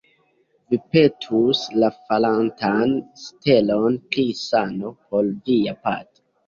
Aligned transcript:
Vi 0.71 0.79
petus 0.95 1.61
la 1.83 1.91
falantan 1.99 2.97
stelon 3.27 4.03
pri 4.09 4.29
sano 4.45 4.95
por 5.07 5.35
via 5.49 5.81
patro. 5.89 6.31